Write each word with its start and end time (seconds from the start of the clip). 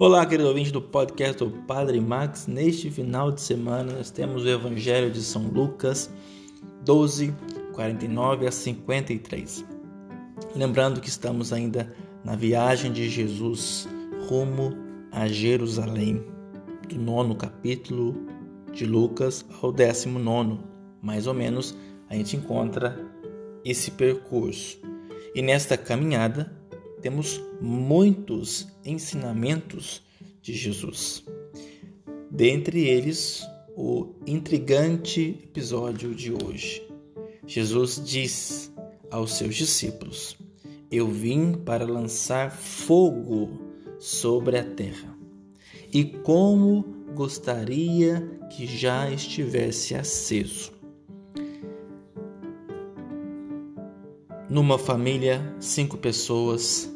Olá, 0.00 0.24
querido 0.24 0.48
ouvinte 0.48 0.70
do 0.70 0.80
podcast 0.80 1.38
do 1.38 1.50
Padre 1.50 2.00
Max. 2.00 2.46
Neste 2.46 2.88
final 2.88 3.32
de 3.32 3.40
semana, 3.40 3.94
nós 3.94 4.12
temos 4.12 4.44
o 4.44 4.48
Evangelho 4.48 5.10
de 5.10 5.20
São 5.20 5.48
Lucas 5.48 6.08
12, 6.84 7.34
49 7.72 8.46
a 8.46 8.52
53. 8.52 9.64
Lembrando 10.54 11.00
que 11.00 11.08
estamos 11.08 11.52
ainda 11.52 11.92
na 12.24 12.36
viagem 12.36 12.92
de 12.92 13.08
Jesus 13.08 13.88
rumo 14.28 14.72
a 15.10 15.26
Jerusalém, 15.26 16.24
do 16.88 16.96
nono 16.96 17.34
capítulo 17.34 18.14
de 18.72 18.86
Lucas 18.86 19.44
ao 19.60 19.72
décimo 19.72 20.20
nono, 20.20 20.62
mais 21.02 21.26
ou 21.26 21.34
menos, 21.34 21.76
a 22.08 22.14
gente 22.14 22.36
encontra 22.36 23.04
esse 23.64 23.90
percurso. 23.90 24.78
E 25.34 25.42
nesta 25.42 25.76
caminhada, 25.76 26.56
temos 27.00 27.40
muitos 27.60 28.68
ensinamentos 28.84 30.02
de 30.42 30.52
Jesus. 30.52 31.24
Dentre 32.30 32.86
eles, 32.86 33.42
o 33.76 34.14
intrigante 34.26 35.38
episódio 35.44 36.14
de 36.14 36.32
hoje. 36.32 36.82
Jesus 37.46 38.02
diz 38.04 38.72
aos 39.10 39.34
seus 39.34 39.54
discípulos: 39.54 40.36
Eu 40.90 41.08
vim 41.08 41.52
para 41.52 41.84
lançar 41.84 42.50
fogo 42.50 43.58
sobre 43.98 44.58
a 44.58 44.64
terra. 44.64 45.16
E 45.92 46.04
como 46.04 46.82
gostaria 47.14 48.20
que 48.50 48.66
já 48.66 49.10
estivesse 49.10 49.94
aceso. 49.94 50.77
Numa 54.50 54.78
família, 54.78 55.54
cinco 55.60 55.98
pessoas, 55.98 56.90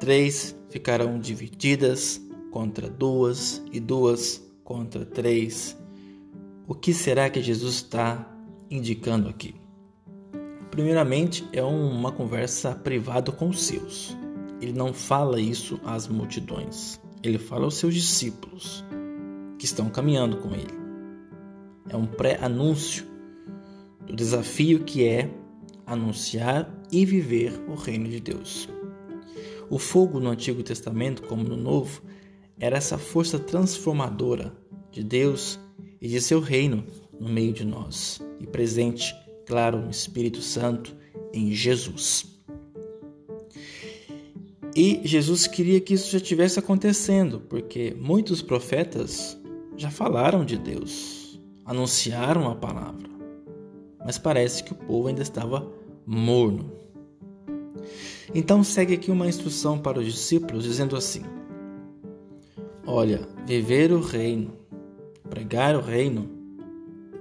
três 0.00 0.56
ficarão 0.70 1.18
divididas 1.18 2.18
contra 2.50 2.88
duas 2.88 3.62
e 3.70 3.78
duas 3.78 4.42
contra 4.64 5.04
três. 5.04 5.76
O 6.66 6.74
que 6.74 6.94
será 6.94 7.28
que 7.28 7.42
Jesus 7.42 7.74
está 7.74 8.26
indicando 8.70 9.28
aqui? 9.28 9.54
Primeiramente, 10.70 11.46
é 11.52 11.62
uma 11.62 12.10
conversa 12.10 12.74
privada 12.74 13.30
com 13.30 13.50
os 13.50 13.60
seus. 13.60 14.16
Ele 14.58 14.72
não 14.72 14.94
fala 14.94 15.38
isso 15.38 15.78
às 15.84 16.08
multidões. 16.08 16.98
Ele 17.22 17.38
fala 17.38 17.64
aos 17.64 17.74
seus 17.74 17.92
discípulos 17.92 18.82
que 19.58 19.66
estão 19.66 19.90
caminhando 19.90 20.38
com 20.38 20.54
ele. 20.54 20.72
É 21.90 21.96
um 21.96 22.06
pré-anúncio 22.06 23.04
do 24.06 24.16
desafio 24.16 24.82
que 24.82 25.06
é 25.06 25.30
anunciar 25.86 26.72
e 26.90 27.04
viver 27.04 27.52
o 27.68 27.74
reino 27.74 28.08
de 28.08 28.20
Deus. 28.20 28.68
O 29.68 29.78
fogo 29.78 30.20
no 30.20 30.30
Antigo 30.30 30.62
Testamento, 30.62 31.22
como 31.22 31.42
no 31.44 31.56
Novo, 31.56 32.02
era 32.58 32.76
essa 32.76 32.98
força 32.98 33.38
transformadora 33.38 34.52
de 34.90 35.02
Deus 35.02 35.58
e 36.00 36.08
de 36.08 36.20
seu 36.20 36.40
reino 36.40 36.84
no 37.18 37.28
meio 37.28 37.52
de 37.52 37.64
nós 37.64 38.20
e 38.38 38.46
presente, 38.46 39.14
claro, 39.46 39.80
no 39.80 39.90
Espírito 39.90 40.42
Santo 40.42 40.94
em 41.32 41.52
Jesus. 41.52 42.26
E 44.74 45.00
Jesus 45.04 45.46
queria 45.46 45.80
que 45.80 45.94
isso 45.94 46.10
já 46.10 46.18
estivesse 46.18 46.58
acontecendo, 46.58 47.40
porque 47.40 47.94
muitos 47.98 48.40
profetas 48.40 49.38
já 49.76 49.90
falaram 49.90 50.44
de 50.44 50.56
Deus, 50.56 51.38
anunciaram 51.64 52.48
a 52.48 52.54
palavra, 52.54 53.08
mas 54.04 54.18
parece 54.18 54.64
que 54.64 54.72
o 54.72 54.76
povo 54.76 55.08
ainda 55.08 55.22
estava 55.22 55.66
morno. 56.06 56.72
Então 58.34 58.64
segue 58.64 58.94
aqui 58.94 59.10
uma 59.10 59.28
instrução 59.28 59.78
para 59.78 59.98
os 59.98 60.06
discípulos 60.06 60.64
dizendo 60.64 60.96
assim: 60.96 61.22
Olha, 62.86 63.28
viver 63.46 63.92
o 63.92 64.00
reino, 64.00 64.56
pregar 65.28 65.76
o 65.76 65.80
reino, 65.80 66.28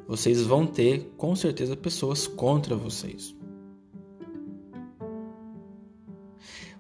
vocês 0.07 0.41
vão 0.41 0.65
ter 0.65 1.11
com 1.17 1.35
certeza 1.35 1.75
pessoas 1.75 2.27
contra 2.27 2.75
vocês. 2.75 3.35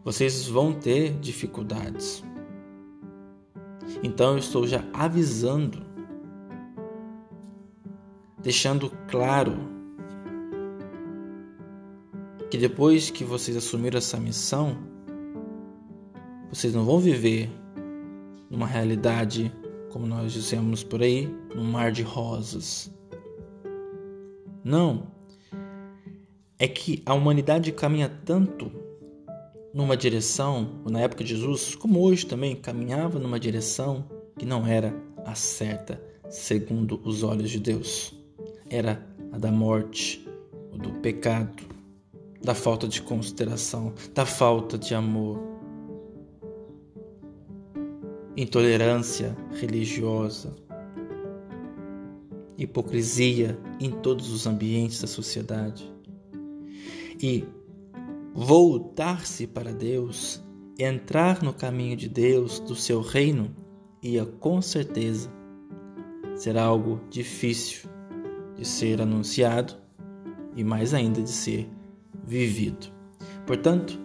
Vocês 0.03 0.47
vão 0.47 0.73
ter 0.73 1.13
dificuldades. 1.19 2.23
Então 4.01 4.31
eu 4.31 4.37
estou 4.39 4.65
já 4.65 4.83
avisando, 4.93 5.85
deixando 8.41 8.89
claro 9.07 9.80
que 12.51 12.57
depois 12.57 13.09
que 13.09 13.23
vocês 13.23 13.55
assumiram 13.55 13.97
essa 13.97 14.17
missão, 14.19 14.77
vocês 16.49 16.73
não 16.73 16.83
vão 16.83 16.99
viver 16.99 17.49
numa 18.49 18.67
realidade, 18.67 19.49
como 19.89 20.05
nós 20.05 20.33
dizemos 20.33 20.83
por 20.83 21.01
aí, 21.01 21.33
num 21.55 21.63
mar 21.63 21.93
de 21.93 22.03
rosas. 22.03 22.91
Não. 24.61 25.07
É 26.59 26.67
que 26.67 27.01
a 27.05 27.13
humanidade 27.13 27.71
caminha 27.71 28.09
tanto 28.25 28.69
numa 29.73 29.95
direção, 29.95 30.81
na 30.89 30.99
época 30.99 31.23
de 31.23 31.33
Jesus, 31.33 31.73
como 31.73 32.01
hoje 32.01 32.25
também, 32.25 32.53
caminhava 32.53 33.17
numa 33.17 33.39
direção 33.39 34.03
que 34.37 34.45
não 34.45 34.67
era 34.67 34.93
a 35.25 35.35
certa, 35.35 36.03
segundo 36.29 36.99
os 37.05 37.23
olhos 37.23 37.49
de 37.49 37.61
Deus. 37.61 38.13
Era 38.69 39.07
a 39.31 39.37
da 39.37 39.53
morte, 39.53 40.27
o 40.73 40.77
do 40.77 40.91
pecado, 40.99 41.71
da 42.43 42.55
falta 42.55 42.87
de 42.87 43.01
consideração, 43.01 43.93
da 44.13 44.25
falta 44.25 44.77
de 44.77 44.95
amor. 44.95 45.39
Intolerância 48.35 49.35
religiosa, 49.59 50.55
hipocrisia 52.57 53.59
em 53.79 53.91
todos 53.91 54.31
os 54.31 54.47
ambientes 54.47 55.01
da 55.01 55.07
sociedade. 55.07 55.91
E 57.21 57.45
voltar-se 58.33 59.45
para 59.45 59.73
Deus, 59.73 60.41
entrar 60.79 61.43
no 61.43 61.53
caminho 61.53 61.95
de 61.95 62.09
Deus, 62.09 62.59
do 62.59 62.75
seu 62.75 63.01
reino, 63.01 63.53
ia 64.01 64.25
com 64.25 64.61
certeza 64.61 65.31
será 66.41 66.63
algo 66.63 66.99
difícil 67.09 67.87
de 68.55 68.65
ser 68.65 68.99
anunciado 68.99 69.75
e 70.55 70.63
mais 70.63 70.91
ainda 70.91 71.21
de 71.21 71.29
ser 71.29 71.69
vivido. 72.31 72.87
Portanto, 73.45 73.99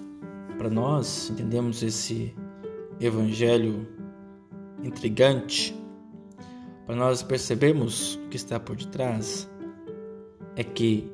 para 0.59 0.69
nós 0.69 1.31
entendemos 1.31 1.81
esse 1.84 2.34
evangelho 3.00 3.87
intrigante, 4.82 5.72
para 6.84 6.97
nós 6.97 7.22
percebermos 7.22 8.16
o 8.16 8.28
que 8.28 8.36
está 8.36 8.59
por 8.59 8.75
detrás, 8.75 9.48
é 10.56 10.65
que 10.65 11.09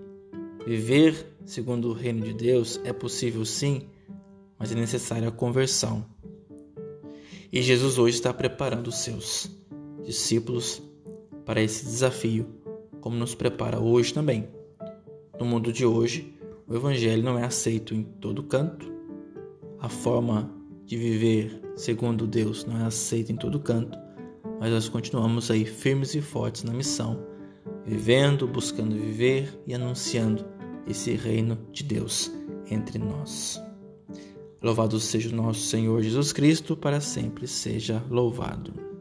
viver 0.66 1.36
segundo 1.44 1.90
o 1.90 1.92
reino 1.92 2.22
de 2.22 2.32
Deus 2.32 2.80
é 2.82 2.94
possível 2.94 3.44
sim, 3.44 3.82
mas 4.58 4.72
é 4.72 4.74
necessária 4.74 5.28
a 5.28 5.32
conversão. 5.32 6.06
E 7.52 7.60
Jesus 7.60 7.98
hoje 7.98 8.16
está 8.16 8.32
preparando 8.32 8.86
os 8.86 8.96
seus 8.96 9.50
discípulos 10.02 10.80
para 11.44 11.60
esse 11.60 11.84
desafio, 11.84 12.46
como 13.02 13.16
nos 13.16 13.34
prepara 13.34 13.78
hoje 13.78 14.14
também. 14.14 14.48
No 15.38 15.44
mundo 15.44 15.70
de 15.72 15.84
hoje, 15.84 16.32
o 16.72 16.76
Evangelho 16.76 17.22
não 17.22 17.38
é 17.38 17.44
aceito 17.44 17.94
em 17.94 18.02
todo 18.02 18.42
canto. 18.44 18.90
A 19.78 19.90
forma 19.90 20.50
de 20.86 20.96
viver 20.96 21.60
segundo 21.76 22.26
Deus 22.26 22.64
não 22.64 22.80
é 22.80 22.84
aceita 22.84 23.30
em 23.30 23.36
todo 23.36 23.60
canto, 23.60 23.98
mas 24.58 24.70
nós 24.70 24.88
continuamos 24.88 25.50
aí 25.50 25.66
firmes 25.66 26.14
e 26.14 26.22
fortes 26.22 26.64
na 26.64 26.72
missão, 26.72 27.22
vivendo, 27.84 28.48
buscando 28.48 28.94
viver 28.94 29.52
e 29.66 29.74
anunciando 29.74 30.46
esse 30.86 31.14
reino 31.14 31.58
de 31.72 31.84
Deus 31.84 32.32
entre 32.70 32.98
nós. 32.98 33.62
Louvado 34.62 34.98
seja 34.98 35.28
o 35.28 35.36
nosso 35.36 35.60
Senhor 35.60 36.00
Jesus 36.00 36.32
Cristo, 36.32 36.74
para 36.74 37.02
sempre 37.02 37.46
seja 37.46 38.02
louvado. 38.08 38.91